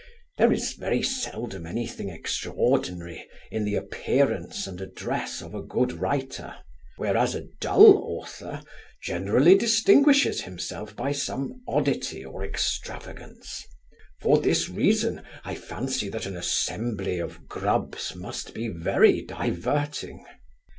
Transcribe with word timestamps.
There 0.39 0.51
is 0.51 0.73
very 0.73 1.03
seldom 1.03 1.67
any 1.67 1.85
thing 1.85 2.09
extraordinary 2.09 3.27
in 3.51 3.65
the 3.65 3.75
appearance 3.75 4.65
and 4.65 4.81
address 4.81 5.43
of 5.43 5.53
a 5.53 5.61
good 5.61 5.91
writer; 5.93 6.55
whereas 6.97 7.35
a 7.35 7.49
dull 7.59 7.99
author 7.99 8.63
generally 9.03 9.55
distinguishes 9.55 10.41
himself 10.41 10.95
by 10.95 11.11
some 11.11 11.61
oddity 11.67 12.25
or 12.25 12.43
extravagance. 12.43 13.63
For 14.19 14.39
this 14.39 14.69
reason, 14.69 15.21
I 15.45 15.53
fancy, 15.53 16.09
that 16.09 16.25
an 16.25 16.35
assembly 16.35 17.19
of 17.19 17.47
Grubs 17.47 18.15
must 18.15 18.55
be 18.55 18.69
very 18.69 19.21
diverting. 19.23 20.25